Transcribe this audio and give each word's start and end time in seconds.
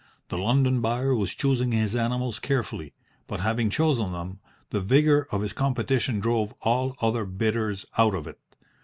The 0.29 0.37
London 0.39 0.81
buyer 0.81 1.13
was 1.13 1.35
choosing 1.35 1.71
his 1.73 1.95
animals 1.95 2.39
carefully, 2.39 2.95
but 3.27 3.41
having 3.41 3.69
chosen 3.69 4.11
them, 4.13 4.39
the 4.71 4.81
vigour 4.81 5.27
of 5.31 5.43
his 5.43 5.53
competition 5.53 6.19
drove 6.19 6.55
all 6.61 6.95
other 7.01 7.23
bidders 7.23 7.85
out 7.99 8.15
of 8.15 8.25
it. 8.25 8.39